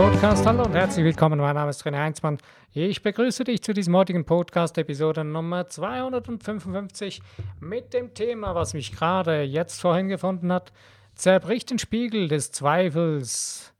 [0.00, 0.46] Podcast.
[0.46, 1.38] Hallo und herzlich willkommen.
[1.38, 2.38] Mein Name ist René Heinzmann.
[2.72, 7.20] Ich begrüße dich zu diesem heutigen Podcast, Episode Nummer 255,
[7.60, 10.72] mit dem Thema, was mich gerade jetzt vorhin gefunden hat:
[11.16, 13.74] Zerbricht den Spiegel des Zweifels.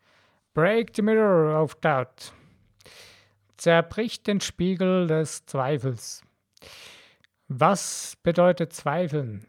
[0.52, 2.34] Break the mirror of doubt.
[3.56, 6.22] Zerbricht den Spiegel des Zweifels.
[7.48, 9.46] Was bedeutet Zweifeln?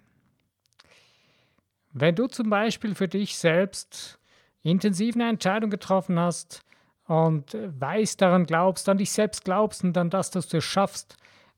[1.91, 4.20] Wenn du zum Beispiel für dich selbst
[4.63, 6.61] intensiv eine Entscheidung getroffen hast
[7.07, 11.17] und weißt daran glaubst, an dich selbst glaubst und an das, dass du es schaffst,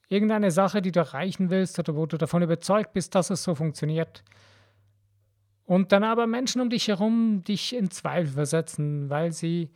[0.10, 3.56] irgendeine Sache, die du erreichen willst oder wo du davon überzeugt bist, dass es so
[3.56, 4.24] funktioniert,
[5.66, 9.72] und dann aber Menschen um dich herum dich in Zweifel versetzen, weil sie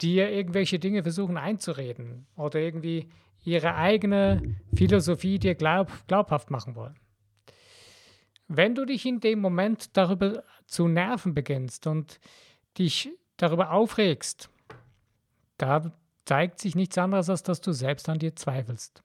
[0.00, 3.08] dir irgendwelche Dinge versuchen einzureden oder irgendwie
[3.42, 6.98] ihre eigene Philosophie dir glaub, glaubhaft machen wollen.
[8.48, 12.20] Wenn du dich in dem Moment darüber zu nerven beginnst und
[12.78, 14.50] dich darüber aufregst,
[15.56, 15.92] da
[16.24, 19.02] zeigt sich nichts anderes, als dass du selbst an dir zweifelst.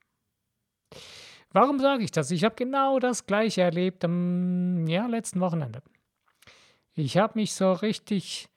[1.52, 2.32] Warum sage ich das?
[2.32, 5.82] Ich habe genau das gleiche erlebt am ja, letzten Wochenende.
[6.94, 8.50] Ich habe mich so richtig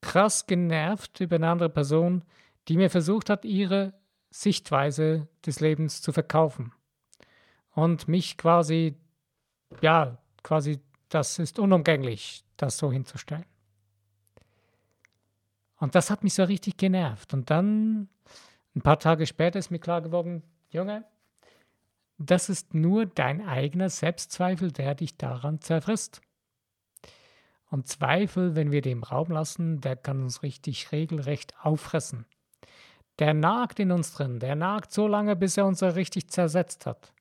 [0.00, 2.24] krass genervt über eine andere Person,
[2.68, 3.94] die mir versucht hat, ihre
[4.30, 6.72] Sichtweise des Lebens zu verkaufen.
[7.70, 8.96] Und mich quasi
[9.80, 13.44] ja, quasi, das ist unumgänglich, das so hinzustellen.
[15.82, 17.34] Und das hat mich so richtig genervt.
[17.34, 18.08] Und dann,
[18.76, 21.04] ein paar Tage später, ist mir klar geworden, Junge,
[22.18, 26.20] das ist nur dein eigener Selbstzweifel, der dich daran zerfrisst.
[27.68, 32.26] Und Zweifel, wenn wir dem Raum lassen, der kann uns richtig regelrecht auffressen.
[33.18, 37.12] Der nagt in uns drin, der nagt so lange, bis er uns richtig zersetzt hat.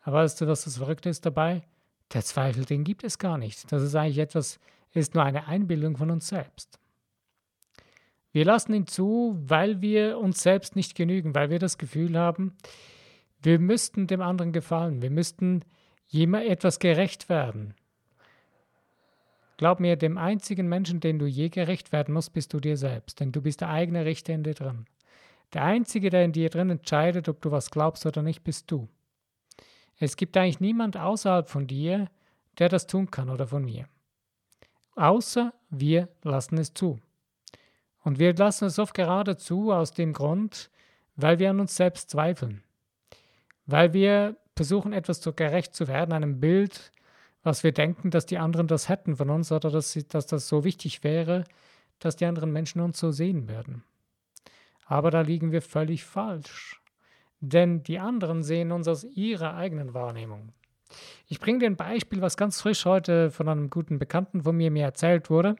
[0.00, 1.62] Aber weißt du, was das Verrückte ist dabei?
[2.12, 3.70] Der Zweifel, den gibt es gar nicht.
[3.70, 4.58] Das ist eigentlich etwas,
[4.92, 6.81] ist nur eine Einbildung von uns selbst.
[8.32, 12.56] Wir lassen ihn zu, weil wir uns selbst nicht genügen, weil wir das Gefühl haben,
[13.42, 15.64] wir müssten dem anderen gefallen, wir müssten
[16.06, 17.74] jemand etwas gerecht werden.
[19.58, 23.20] Glaub mir, dem einzigen Menschen, den du je gerecht werden musst, bist du dir selbst,
[23.20, 24.86] denn du bist der eigene Richter in dir drin.
[25.52, 28.88] Der einzige, der in dir drin entscheidet, ob du was glaubst oder nicht, bist du.
[29.98, 32.08] Es gibt eigentlich niemand außerhalb von dir,
[32.58, 33.86] der das tun kann oder von mir.
[34.96, 36.98] Außer wir lassen es zu.
[38.02, 40.70] Und wir lassen es oft gerade zu aus dem Grund,
[41.16, 42.62] weil wir an uns selbst zweifeln.
[43.66, 46.92] Weil wir versuchen, etwas zu gerecht zu werden, einem Bild,
[47.42, 50.48] was wir denken, dass die anderen das hätten von uns oder dass, sie, dass das
[50.48, 51.44] so wichtig wäre,
[51.98, 53.84] dass die anderen Menschen uns so sehen würden.
[54.86, 56.82] Aber da liegen wir völlig falsch
[57.42, 60.52] denn die anderen sehen uns aus ihrer eigenen Wahrnehmung.
[61.26, 64.70] Ich bringe dir ein Beispiel, was ganz frisch heute von einem guten Bekannten von mir
[64.70, 65.56] mir erzählt wurde.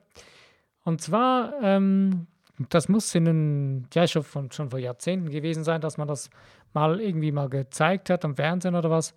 [0.85, 2.29] Und zwar, ähm,
[2.59, 6.31] das muss in den, ja schon, von, schon vor Jahrzehnten gewesen sein, dass man das
[6.73, 9.15] mal irgendwie mal gezeigt hat am Fernsehen oder was.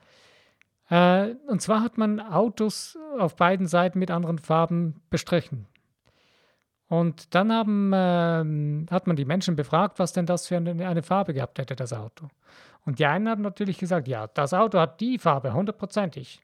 [0.90, 5.68] Äh, und zwar hat man Autos auf beiden Seiten mit anderen Farben bestrichen.
[6.88, 11.02] Und dann haben, äh, hat man die Menschen befragt, was denn das für eine, eine,
[11.02, 12.28] Farbe gehabt hätte, das Auto.
[12.85, 16.41] Und die einen haben natürlich gesagt, ja, das Auto hat die Farbe, hundertprozentig.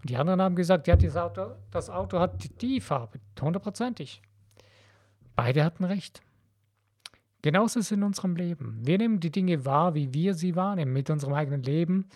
[0.00, 4.22] Und die anderen haben gesagt, ja, das Auto, das Auto hat die Farbe, hundertprozentig.
[5.36, 6.22] Beide hatten recht.
[7.42, 8.78] Genauso ist es in unserem Leben.
[8.82, 12.08] Wir nehmen die Dinge wahr, wie wir sie wahrnehmen, mit unserem eigenen Leben,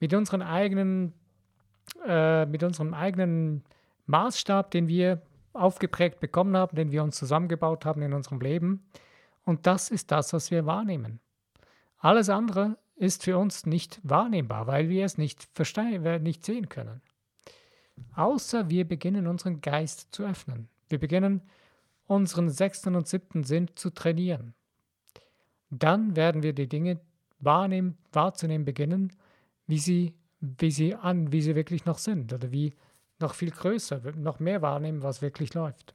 [0.00, 1.14] mit unseren eigenen,
[2.06, 3.64] äh, mit unserem eigenen
[4.06, 5.22] Maßstab, den wir
[5.54, 8.84] aufgeprägt bekommen haben, den wir uns zusammengebaut haben in unserem Leben.
[9.44, 11.20] Und das ist das, was wir wahrnehmen.
[11.98, 17.00] Alles andere ist für uns nicht wahrnehmbar, weil wir es nicht verstehen, nicht sehen können.
[18.14, 20.68] Außer wir beginnen unseren Geist zu öffnen.
[20.88, 21.42] Wir beginnen
[22.06, 24.54] unseren sechsten und siebten Sinn zu trainieren.
[25.70, 27.00] Dann werden wir die Dinge
[27.38, 29.12] wahrnehmen, wahrzunehmen beginnen,
[29.66, 32.74] wie sie, wie sie an, wie sie wirklich noch sind oder wie
[33.18, 35.94] noch viel größer, noch mehr wahrnehmen, was wirklich läuft.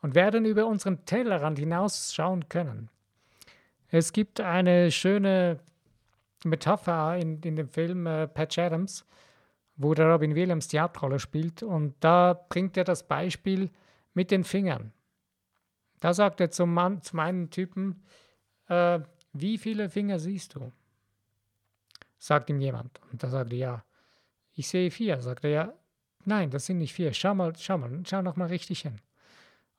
[0.00, 2.88] Und werden über unseren Tellerrand hinausschauen können.
[3.88, 5.60] Es gibt eine schöne
[6.44, 9.04] Metapher in, in dem Film äh, Patch Adams,
[9.76, 11.62] wo der Robin Williams die Hauptrolle spielt.
[11.62, 13.70] Und da bringt er das Beispiel
[14.14, 14.92] mit den Fingern.
[16.00, 18.04] Da sagt er zum, Mann, zum einen Typen,
[18.68, 19.00] äh,
[19.32, 20.72] wie viele Finger siehst du?
[22.18, 23.00] Sagt ihm jemand.
[23.12, 23.84] Und da sagt er, ja,
[24.54, 25.20] ich sehe vier.
[25.20, 25.74] Sagt er, ja,
[26.24, 27.12] nein, das sind nicht vier.
[27.12, 29.00] Schau mal, schau mal, schau noch mal richtig hin.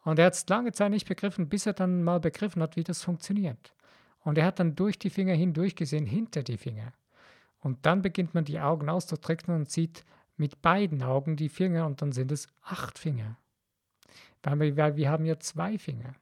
[0.03, 2.83] Und er hat es lange Zeit nicht begriffen, bis er dann mal begriffen hat, wie
[2.83, 3.73] das funktioniert.
[4.21, 6.93] Und er hat dann durch die Finger hindurch gesehen, hinter die Finger.
[7.59, 10.05] Und dann beginnt man die Augen auszudrücken und sieht
[10.37, 13.37] mit beiden Augen die Finger und dann sind es acht Finger.
[14.41, 16.15] Weil wir, weil wir haben ja zwei Finger.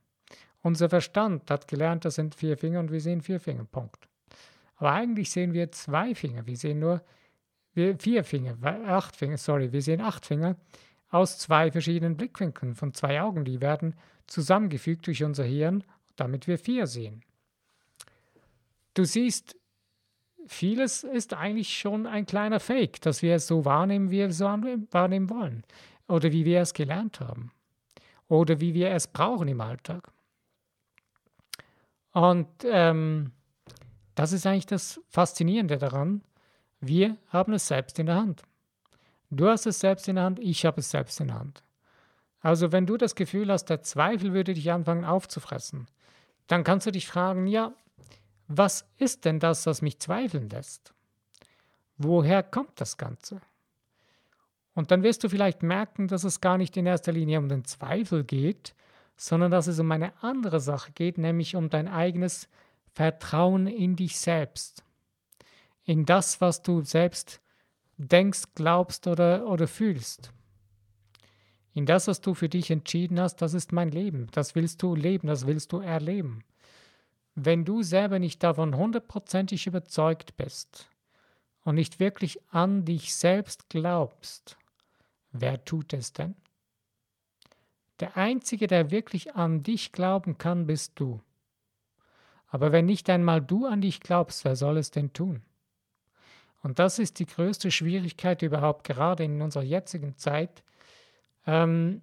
[0.67, 4.09] Unser Verstand hat gelernt, das sind vier Finger und wir sehen vier Finger, Punkt.
[4.75, 6.45] Aber eigentlich sehen wir zwei Finger.
[6.45, 7.01] Wir sehen nur
[7.73, 10.57] vier Finger, acht Finger, sorry, wir sehen acht Finger
[11.09, 13.45] aus zwei verschiedenen Blickwinkeln von zwei Augen.
[13.45, 15.85] Die werden zusammengefügt durch unser Hirn,
[16.17, 17.23] damit wir vier sehen.
[18.93, 19.55] Du siehst,
[20.47, 24.41] vieles ist eigentlich schon ein kleiner Fake, dass wir es so wahrnehmen, wie wir es
[24.41, 25.63] wahrnehmen wollen.
[26.09, 27.53] Oder wie wir es gelernt haben.
[28.27, 30.11] Oder wie wir es brauchen im Alltag.
[32.17, 33.31] Und ähm,
[34.15, 36.23] das ist eigentlich das Faszinierende daran.
[36.79, 38.41] Wir haben es selbst in der Hand.
[39.29, 41.61] Du hast es selbst in der Hand, ich habe es selbst in der Hand.
[42.39, 45.85] Also wenn du das Gefühl hast, der Zweifel würde dich anfangen aufzufressen,
[46.47, 47.71] dann kannst du dich fragen, ja,
[48.47, 50.95] was ist denn das, was mich zweifeln lässt?
[51.99, 53.41] Woher kommt das Ganze?
[54.73, 57.63] Und dann wirst du vielleicht merken, dass es gar nicht in erster Linie um den
[57.63, 58.73] Zweifel geht,
[59.17, 62.47] sondern dass es um eine andere Sache geht, nämlich um dein eigenes
[62.93, 64.83] Vertrauen in dich selbst,
[65.83, 67.41] in das, was du selbst
[67.97, 70.31] denkst, glaubst oder, oder fühlst.
[71.73, 74.95] In das, was du für dich entschieden hast, das ist mein Leben, das willst du
[74.95, 76.43] leben, das willst du erleben.
[77.35, 80.89] Wenn du selber nicht davon hundertprozentig überzeugt bist
[81.63, 84.57] und nicht wirklich an dich selbst glaubst,
[85.31, 86.35] wer tut es denn?
[87.99, 91.21] Der Einzige, der wirklich an dich glauben kann, bist du.
[92.47, 95.41] Aber wenn nicht einmal du an dich glaubst, wer soll es denn tun?
[96.63, 100.63] Und das ist die größte Schwierigkeit überhaupt, gerade in unserer jetzigen Zeit.
[101.45, 102.01] Ähm,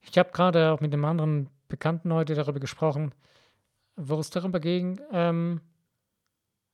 [0.00, 3.14] ich habe gerade auch mit einem anderen Bekannten heute darüber gesprochen,
[3.96, 5.60] wo es darüber ging, ähm,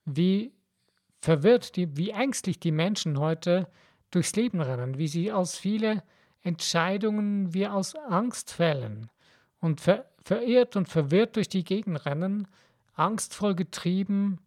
[0.04, 0.52] wie
[1.20, 3.68] verwirrt, die, wie ängstlich die Menschen heute
[4.10, 6.02] durchs Leben rennen, wie sie aus vielen
[6.42, 9.10] Entscheidungen wie aus Angst fällen
[9.60, 12.48] und ver, verirrt und verwirrt durch die Gegend rennen,
[12.94, 14.38] angstvoll getrieben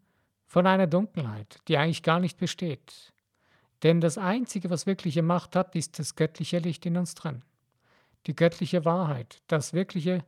[0.46, 3.14] von einer Dunkelheit, die eigentlich gar nicht besteht.
[3.84, 7.42] Denn das Einzige, was wirkliche Macht hat, ist das göttliche Licht in uns drin.
[8.28, 10.24] Die göttliche Wahrheit, das wirkliche,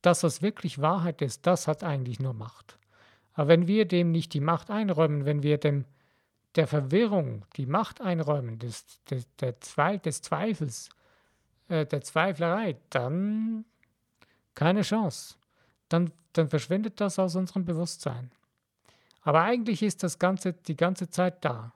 [0.00, 2.78] das, was wirklich Wahrheit ist, das hat eigentlich nur Macht.
[3.34, 5.84] Aber wenn wir dem nicht die Macht einräumen, wenn wir dem
[6.56, 10.88] der Verwirrung die Macht einräumen, des, des, der Zweif des Zweifels,
[11.68, 13.64] äh, der Zweiflerei, dann
[14.54, 15.36] keine Chance.
[15.88, 18.30] Dann, dann verschwindet das aus unserem Bewusstsein.
[19.22, 21.72] Aber eigentlich ist das Ganze die ganze Zeit da.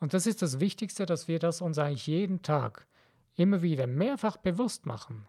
[0.00, 2.86] Und das ist das Wichtigste, dass wir das uns eigentlich jeden Tag
[3.36, 5.26] immer wieder mehrfach bewusst machen.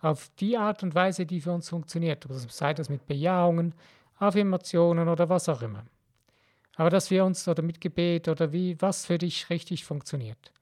[0.00, 2.26] Auf die Art und Weise, die für uns funktioniert.
[2.50, 3.74] Sei das mit Bejahungen,
[4.16, 5.84] Affirmationen oder was auch immer.
[6.78, 10.52] Aber dass wir uns oder mit Gebet oder wie, was für dich richtig funktioniert.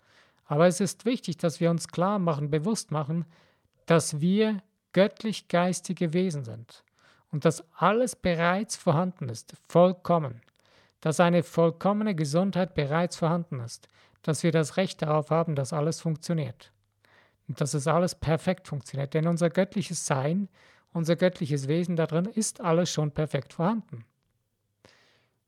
[0.46, 3.26] Aber es ist wichtig, dass wir uns klar machen, bewusst machen,
[3.84, 4.62] dass wir
[4.94, 6.84] göttlich-geistige Wesen sind
[7.30, 10.40] und dass alles bereits vorhanden ist, vollkommen,
[11.02, 13.86] dass eine vollkommene Gesundheit bereits vorhanden ist,
[14.22, 16.72] dass wir das Recht darauf haben, dass alles funktioniert
[17.46, 20.48] und dass es alles perfekt funktioniert, denn unser göttliches Sein,
[20.94, 24.06] unser göttliches Wesen da drin ist alles schon perfekt vorhanden.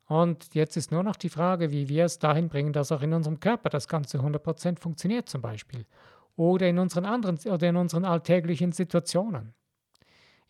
[0.09, 3.13] Und jetzt ist nur noch die Frage, wie wir es dahin bringen, dass auch in
[3.13, 5.87] unserem Körper das Ganze 100% funktioniert zum Beispiel.
[6.35, 9.55] Oder in unseren anderen oder in unseren alltäglichen Situationen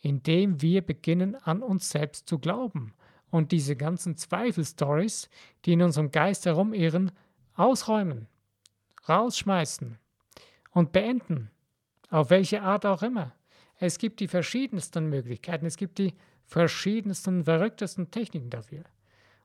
[0.00, 2.94] indem wir beginnen an uns selbst zu glauben
[3.30, 5.28] und diese ganzen Zweifelstories,
[5.64, 7.12] die in unserem Geist herumirren,
[7.54, 8.28] ausräumen,
[9.08, 9.98] rausschmeißen
[10.70, 11.50] und beenden,
[12.10, 13.34] auf welche Art auch immer.
[13.80, 18.84] Es gibt die verschiedensten Möglichkeiten, es gibt die verschiedensten, verrücktesten Techniken dafür.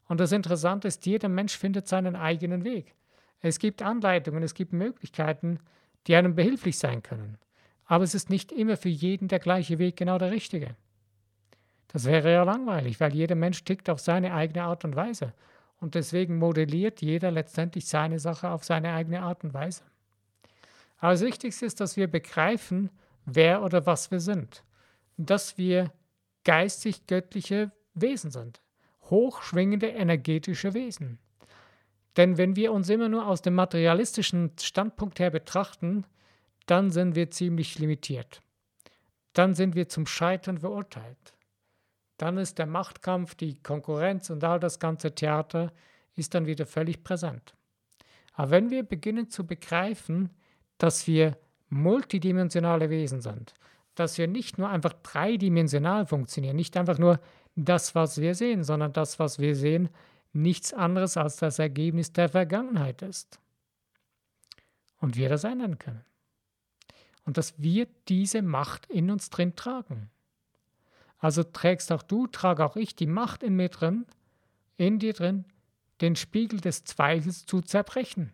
[0.08, 2.94] Und das Interessante ist, jeder Mensch findet seinen eigenen Weg.
[3.40, 5.60] Es gibt Anleitungen, es gibt Möglichkeiten,
[6.08, 7.38] die einem behilflich sein können.
[7.86, 10.76] Aber es ist nicht immer für jeden der gleiche Weg genau der richtige.
[11.88, 15.34] Das wäre ja langweilig, weil jeder Mensch tickt auf seine eigene Art und Weise.
[15.80, 19.84] Und deswegen modelliert jeder letztendlich seine Sache auf seine eigene Art und Weise.
[20.98, 22.90] Aber das Wichtigste ist, dass wir begreifen,
[23.26, 24.64] wer oder was wir sind.
[25.18, 25.92] dass wir
[26.44, 28.63] geistig-göttliche Wesen sind.
[29.14, 31.20] Hochschwingende energetische Wesen.
[32.18, 36.06] Denn wenn wir uns immer nur aus dem materialistischen Standpunkt her betrachten,
[36.66, 38.42] dann sind wir ziemlich limitiert.
[39.34, 41.34] Dann sind wir zum Scheitern verurteilt.
[42.18, 45.72] Dann ist der Machtkampf, die Konkurrenz und all das ganze Theater
[46.16, 47.54] ist dann wieder völlig präsent.
[48.34, 50.32] Aber wenn wir beginnen zu begreifen,
[50.80, 51.38] dass wir
[51.70, 53.54] multidimensionale Wesen sind,
[53.94, 57.20] dass wir nicht nur einfach dreidimensional funktionieren, nicht einfach nur
[57.56, 59.90] das, was wir sehen, sondern das, was wir sehen,
[60.32, 63.40] nichts anderes als das Ergebnis der Vergangenheit ist.
[65.00, 66.04] Und wir das ändern können
[67.26, 70.10] und dass wir diese Macht in uns drin tragen.
[71.20, 74.06] Also trägst auch du, trage auch ich die Macht in mir drin,
[74.78, 75.46] in dir drin,
[76.02, 78.34] den Spiegel des Zweifels zu zerbrechen.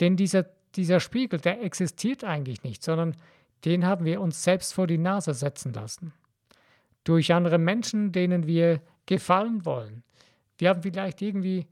[0.00, 0.44] Denn dieser,
[0.76, 3.16] dieser Spiegel, der existiert eigentlich nicht, sondern
[3.66, 6.14] den haben wir uns selbst vor die Nase setzen lassen.
[7.04, 10.02] Durch andere Menschen, denen wir gefallen wollen.
[10.58, 11.66] Wir haben vielleicht irgendwie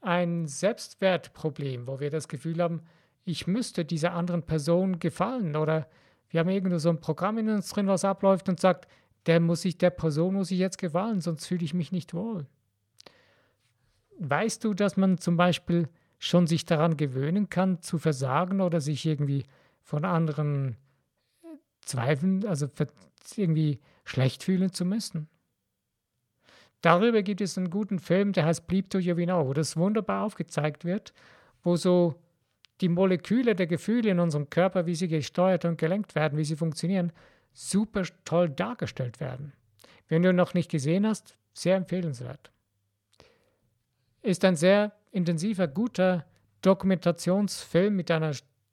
[0.00, 2.82] ein Selbstwertproblem, wo wir das Gefühl haben,
[3.24, 5.86] ich müsste dieser anderen Person gefallen oder
[6.30, 8.88] wir haben irgendwo so ein Programm in uns drin, was abläuft und sagt,
[9.26, 12.46] der muss ich, der Person muss ich jetzt gefallen, sonst fühle ich mich nicht wohl.
[14.18, 19.04] Weißt du, dass man zum Beispiel schon sich daran gewöhnen kann, zu versagen oder sich
[19.06, 19.44] irgendwie
[19.82, 20.76] von anderen
[21.82, 22.68] zweifeln, also
[23.36, 25.28] irgendwie schlecht fühlen zu müssen?
[26.80, 30.84] Darüber gibt es einen guten Film, der heißt Bleep to Know, wo das wunderbar aufgezeigt
[30.84, 31.12] wird,
[31.62, 32.14] wo so
[32.80, 36.56] die Moleküle der Gefühle in unserem Körper, wie sie gesteuert und gelenkt werden, wie sie
[36.56, 37.12] funktionieren,
[37.52, 39.52] super toll dargestellt werden.
[40.08, 42.50] Wenn du noch nicht gesehen hast, sehr empfehlenswert.
[44.22, 46.24] Ist ein sehr intensiver, guter
[46.62, 48.32] Dokumentationsfilm mit einer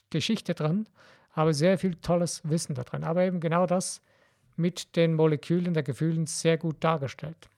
[0.09, 0.87] Geschichte dran,
[1.33, 3.03] aber sehr viel tolles Wissen da drin.
[3.03, 4.01] Aber eben genau das
[4.57, 7.49] mit den Molekülen der Gefühle sehr gut dargestellt.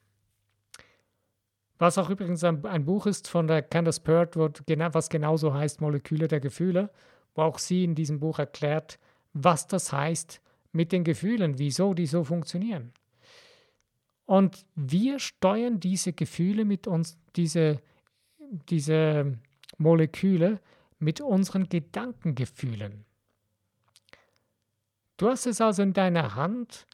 [1.77, 6.27] Was auch übrigens ein, ein Buch ist von der Candace Pert, was genauso heißt Moleküle
[6.27, 6.91] der Gefühle,
[7.35, 8.99] wo auch sie in diesem Buch erklärt,
[9.33, 10.41] was das heißt
[10.73, 12.91] mit den Gefühlen, wieso die so funktionieren.
[14.25, 17.81] Und wir steuern diese Gefühle mit uns, diese,
[18.69, 19.39] diese
[19.77, 20.59] Moleküle
[20.99, 23.05] mit unseren Gedankengefühlen.
[25.19, 26.87] Du hast es also in deiner Hand,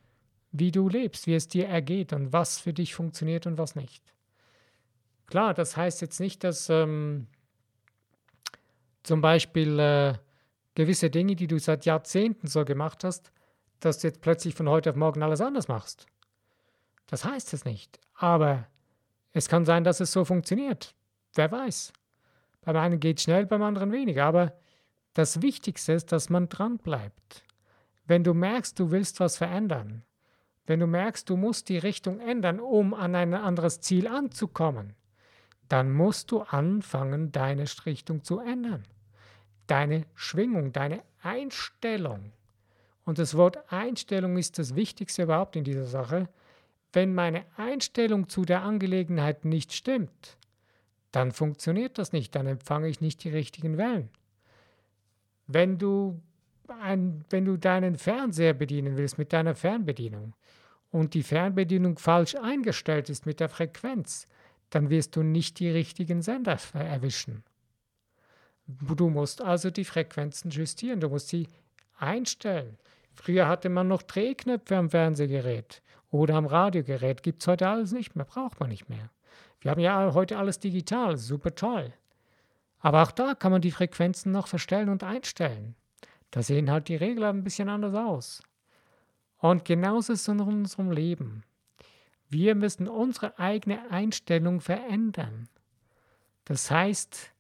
[0.51, 4.03] wie du lebst, wie es dir ergeht und was für dich funktioniert und was nicht.
[5.27, 7.27] Klar, das heißt jetzt nicht, dass ähm,
[9.03, 10.13] zum Beispiel äh,
[10.74, 13.32] gewisse Dinge, die du seit Jahrzehnten so gemacht hast,
[13.79, 16.08] dass du jetzt plötzlich von heute auf morgen alles anders machst.
[17.05, 18.00] Das heißt es nicht.
[18.15, 18.65] Aber
[19.34, 20.96] es kann sein, dass es so funktioniert.
[21.36, 21.94] Wer weiß.
[22.62, 24.25] Beim einen geht es schnell, beim anderen weniger.
[24.25, 24.58] Aber
[25.13, 27.45] das Wichtigste ist, dass man dran bleibt.
[28.08, 30.04] Wenn du merkst, du willst was verändern,
[30.68, 34.94] wenn du merkst, du musst die Richtung ändern, um an ein anderes Ziel anzukommen,
[35.70, 38.84] dann musst du anfangen, deine Richtung zu ändern.
[39.68, 42.32] Deine Schwingung, deine Einstellung.
[43.04, 46.30] Und das Wort Einstellung ist das Wichtigste überhaupt in dieser Sache.
[46.94, 50.38] Wenn meine Einstellung zu der Angelegenheit nicht stimmt,
[51.12, 54.10] dann funktioniert das nicht, dann empfange ich nicht die richtigen Wellen.
[55.48, 56.20] Wenn du,
[56.70, 60.34] ein, wenn du deinen Fernseher bedienen willst mit deiner Fernbedienung
[60.92, 64.28] und die Fernbedienung falsch eingestellt ist mit der Frequenz,
[64.70, 67.44] dann wirst du nicht die richtigen Sender erwischen.
[68.68, 71.48] Du musst also die Frequenzen justieren, du musst sie
[71.98, 72.78] einstellen.
[73.14, 78.16] Früher hatte man noch Drehknöpfe am Fernsehgerät oder am Radiogerät, gibt es heute alles nicht
[78.16, 79.12] mehr, braucht man nicht mehr.
[79.62, 81.94] Wir haben ja heute alles digital, super toll.
[82.80, 85.76] Aber auch da kann man die Frequenzen noch verstellen und einstellen.
[86.36, 88.44] Da sehen halt die Regler ein bisschen anders aus.
[89.38, 91.46] Und genauso ist es in unserem Leben.
[92.27, 95.48] Wir müssen unsere eigene Einstellung verändern.
[96.44, 97.32] Das heißt,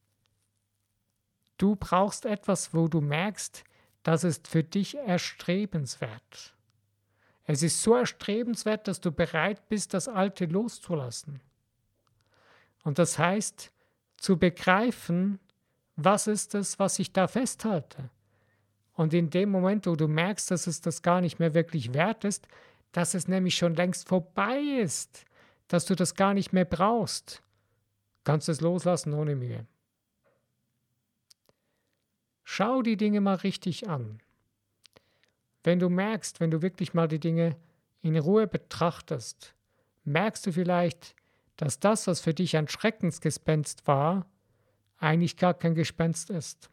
[1.57, 3.65] du brauchst etwas, wo du merkst,
[4.03, 6.55] das ist für dich erstrebenswert.
[7.43, 11.41] Es ist so erstrebenswert, dass du bereit bist, das Alte loszulassen.
[12.85, 13.73] Und das heißt,
[14.15, 15.41] zu begreifen,
[15.97, 18.09] was ist es, was ich da festhalte.
[18.95, 22.23] Und in dem Moment, wo du merkst, dass es das gar nicht mehr wirklich wert
[22.23, 22.47] ist,
[22.91, 25.25] dass es nämlich schon längst vorbei ist,
[25.67, 27.43] dass du das gar nicht mehr brauchst,
[28.23, 29.67] kannst du es loslassen ohne Mühe.
[32.43, 34.19] Schau die Dinge mal richtig an.
[35.63, 37.57] Wenn du merkst, wenn du wirklich mal die Dinge
[38.01, 39.55] in Ruhe betrachtest,
[40.03, 41.15] merkst du vielleicht,
[41.57, 44.25] dass das, was für dich ein Schreckensgespenst war,
[44.97, 46.69] eigentlich gar kein Gespenst ist,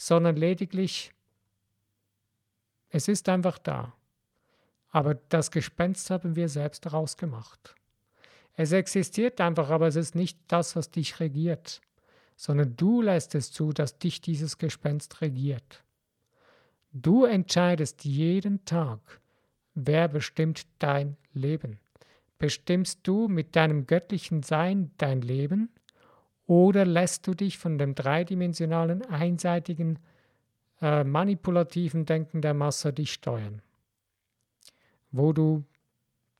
[0.00, 1.12] sondern lediglich,
[2.88, 3.92] es ist einfach da.
[4.88, 7.74] Aber das Gespenst haben wir selbst rausgemacht.
[8.54, 11.82] Es existiert einfach, aber es ist nicht das, was dich regiert,
[12.34, 15.84] sondern du lässt es zu, dass dich dieses Gespenst regiert.
[16.92, 19.20] Du entscheidest jeden Tag,
[19.74, 21.78] wer bestimmt dein Leben.
[22.38, 25.68] Bestimmst du mit deinem göttlichen Sein dein Leben
[26.50, 29.98] oder lässt du dich von dem dreidimensionalen, einseitigen,
[30.80, 33.62] äh, manipulativen Denken der Masse dich steuern?
[35.10, 35.64] wo du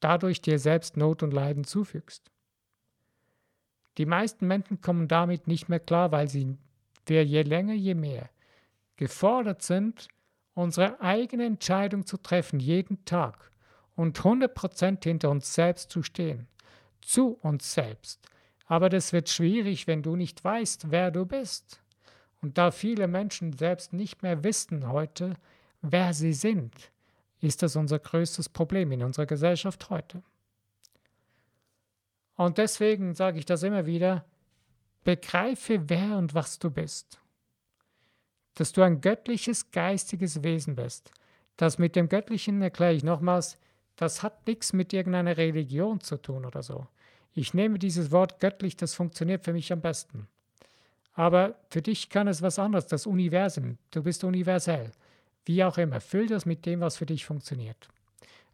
[0.00, 2.30] dadurch dir selbst Not und Leiden zufügst.
[3.98, 6.56] Die meisten Menschen kommen damit nicht mehr klar, weil sie
[7.08, 8.30] je länger, je mehr
[8.96, 10.08] gefordert sind,
[10.54, 13.50] unsere eigene Entscheidung zu treffen, jeden Tag
[13.96, 16.46] und 100% hinter uns selbst zu stehen.
[17.00, 18.29] Zu uns selbst.
[18.70, 21.82] Aber das wird schwierig, wenn du nicht weißt, wer du bist.
[22.40, 25.34] Und da viele Menschen selbst nicht mehr wissen heute,
[25.82, 26.72] wer sie sind,
[27.40, 30.22] ist das unser größtes Problem in unserer Gesellschaft heute.
[32.36, 34.24] Und deswegen sage ich das immer wieder,
[35.02, 37.20] begreife, wer und was du bist.
[38.54, 41.10] Dass du ein göttliches, geistiges Wesen bist.
[41.56, 43.58] Das mit dem Göttlichen erkläre ich nochmals,
[43.96, 46.86] das hat nichts mit irgendeiner Religion zu tun oder so.
[47.32, 50.28] Ich nehme dieses Wort göttlich, das funktioniert für mich am besten.
[51.12, 53.78] Aber für dich kann es was anderes, das Universum.
[53.90, 54.92] Du bist universell.
[55.44, 57.88] Wie auch immer, füll das mit dem, was für dich funktioniert.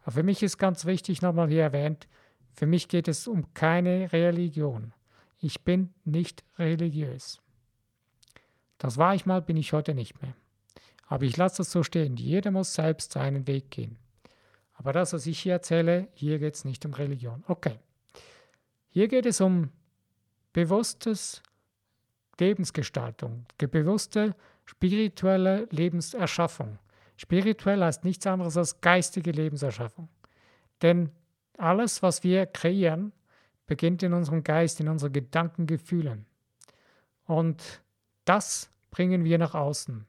[0.01, 2.07] Aber für mich ist ganz wichtig, nochmal hier erwähnt,
[2.53, 4.93] für mich geht es um keine Religion.
[5.39, 7.39] Ich bin nicht religiös.
[8.79, 10.33] Das war ich mal, bin ich heute nicht mehr.
[11.07, 12.17] Aber ich lasse das so stehen.
[12.17, 13.97] Jeder muss selbst seinen Weg gehen.
[14.73, 17.43] Aber das, was ich hier erzähle, hier geht es nicht um Religion.
[17.47, 17.79] Okay.
[18.97, 19.69] Hier geht es um
[20.53, 21.43] bewusstes
[22.39, 24.35] Lebensgestaltung, bewusste
[24.65, 26.79] spirituelle Lebenserschaffung.
[27.15, 30.09] Spirituell heißt nichts anderes als geistige Lebenserschaffung.
[30.81, 31.11] Denn
[31.59, 33.13] alles, was wir kreieren,
[33.67, 36.25] beginnt in unserem Geist, in unseren Gedanken, Gefühlen.
[37.25, 37.83] Und
[38.25, 40.07] das bringen wir nach außen.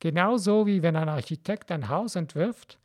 [0.00, 2.78] Genauso wie wenn ein Architekt ein Haus entwirft,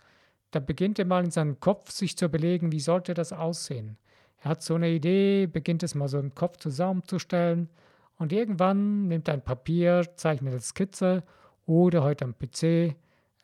[0.51, 3.97] dann beginnt er mal in seinem Kopf sich zu überlegen, wie sollte das aussehen.
[4.43, 7.69] Er hat so eine Idee, beginnt es mal so im Kopf zusammenzustellen
[8.17, 11.23] und irgendwann nimmt er ein Papier, zeichnet eine Skizze
[11.65, 12.95] oder heute am PC,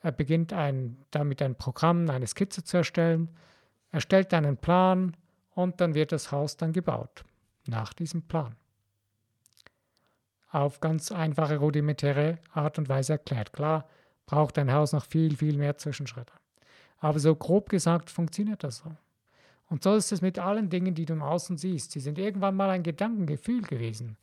[0.03, 3.29] er beginnt ein, damit ein Programm, eine Skizze zu erstellen,
[3.91, 5.15] erstellt einen Plan
[5.55, 7.23] und dann wird das Haus dann gebaut,
[7.67, 8.55] nach diesem Plan.
[10.51, 13.53] Auf ganz einfache, rudimentäre Art und Weise erklärt.
[13.53, 13.87] Klar,
[14.25, 16.33] braucht ein Haus noch viel, viel mehr Zwischenschritte.
[16.99, 18.91] Aber so grob gesagt funktioniert das so.
[19.69, 21.91] Und so ist es mit allen Dingen, die du im Außen siehst.
[21.91, 24.17] Sie sind irgendwann mal ein Gedankengefühl gewesen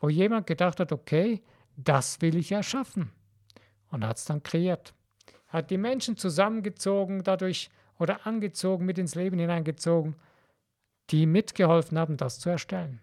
[0.00, 1.42] wo jemand gedacht hat, okay,
[1.76, 3.10] das will ich erschaffen.
[3.90, 4.94] Und hat es dann kreiert.
[5.48, 10.16] Hat die Menschen zusammengezogen dadurch oder angezogen, mit ins Leben hineingezogen,
[11.10, 13.00] die mitgeholfen haben, das zu erstellen.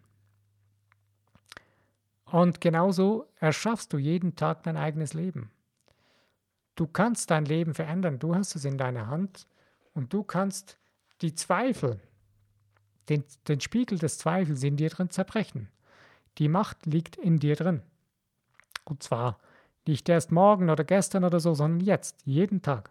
[2.25, 5.51] Und genauso erschaffst du jeden Tag dein eigenes Leben.
[6.75, 9.47] Du kannst dein Leben verändern, du hast es in deiner Hand
[9.93, 10.77] und du kannst
[11.23, 11.99] die Zweifel,
[13.09, 15.69] den, den Spiegel des Zweifels in dir drin zerbrechen.
[16.37, 17.81] Die Macht liegt in dir drin.
[18.85, 19.39] Und zwar
[19.87, 22.89] nicht erst morgen oder gestern oder so, sondern jetzt, jeden Tag.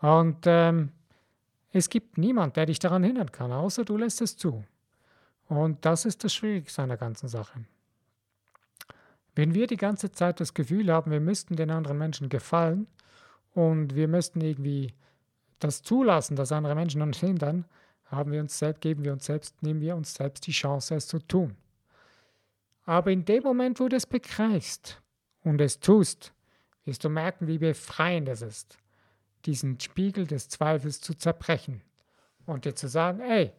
[0.00, 0.92] Und ähm,
[1.72, 4.64] es gibt niemand, der dich daran hindern kann, außer du lässt es zu.
[5.48, 7.64] Und das ist das Schwierigste an der ganzen Sache.
[9.34, 12.86] Wenn wir die ganze Zeit das Gefühl haben, wir müssten den anderen Menschen gefallen
[13.54, 14.94] und wir müssten irgendwie
[15.58, 17.64] das zulassen, dass andere Menschen uns hindern,
[18.06, 21.06] haben wir uns selbst, geben wir uns selbst, nehmen wir uns selbst die Chance, es
[21.06, 21.56] zu tun.
[22.84, 25.02] Aber in dem Moment, wo du es begreifst
[25.42, 26.32] und es tust,
[26.84, 28.78] wirst du merken, wie befreiend es ist,
[29.44, 31.82] diesen Spiegel des Zweifels zu zerbrechen
[32.46, 33.52] und dir zu sagen, ey,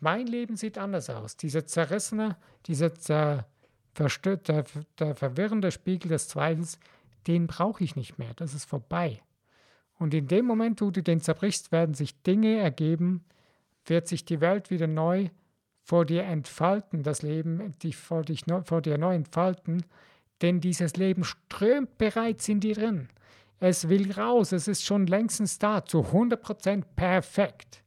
[0.00, 1.36] mein Leben sieht anders aus.
[1.36, 3.46] Dieser zerrissene, dieser zer,
[3.98, 4.64] der,
[4.98, 6.78] der verwirrende Spiegel des Zweifels,
[7.26, 8.32] den brauche ich nicht mehr.
[8.34, 9.20] Das ist vorbei.
[9.98, 13.24] Und in dem Moment, wo du den zerbrichst, werden sich Dinge ergeben,
[13.84, 15.28] wird sich die Welt wieder neu
[15.82, 19.84] vor dir entfalten, das Leben dich vor, dich, vor dir neu entfalten,
[20.42, 23.08] denn dieses Leben strömt bereits in dir drin.
[23.58, 27.82] Es will raus, es ist schon längstens da, zu 100% perfekt.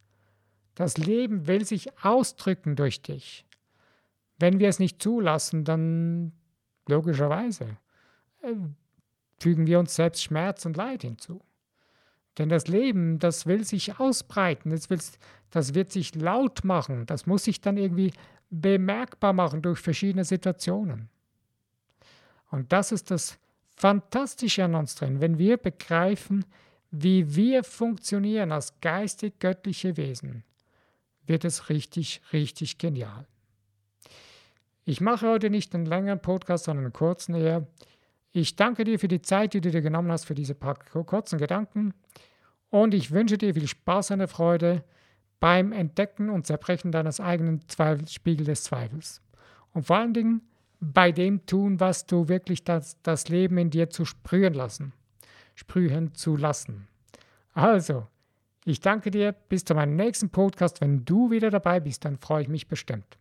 [0.75, 3.45] Das Leben will sich ausdrücken durch dich.
[4.37, 6.33] Wenn wir es nicht zulassen, dann
[6.87, 7.77] logischerweise
[8.41, 8.55] äh,
[9.39, 11.41] fügen wir uns selbst Schmerz und Leid hinzu.
[12.37, 14.99] Denn das Leben, das will sich ausbreiten, das, will,
[15.49, 18.13] das wird sich laut machen, das muss sich dann irgendwie
[18.49, 21.09] bemerkbar machen durch verschiedene Situationen.
[22.49, 23.37] Und das ist das
[23.75, 26.45] Fantastische an uns drin, wenn wir begreifen,
[26.91, 30.43] wie wir funktionieren als geistig-göttliche Wesen,
[31.25, 33.25] wird es richtig, richtig genial.
[34.83, 37.65] Ich mache heute nicht einen längeren Podcast, sondern einen kurzen eher.
[38.33, 41.37] Ich danke dir für die Zeit, die du dir genommen hast für diese paar kurzen
[41.37, 41.93] Gedanken.
[42.69, 44.83] Und ich wünsche dir viel Spaß und Freude
[45.41, 47.61] beim Entdecken und Zerbrechen deines eigenen
[48.07, 49.21] Spiegel des Zweifels.
[49.73, 50.41] Und vor allen Dingen
[50.79, 54.93] bei dem tun, was du wirklich das, das Leben in dir zu sprühen lassen,
[55.55, 56.87] sprühen zu lassen.
[57.53, 58.07] Also,
[58.63, 59.33] ich danke dir.
[59.33, 60.81] Bis zu meinem nächsten Podcast.
[60.81, 63.17] Wenn du wieder dabei bist, dann freue ich mich bestimmt.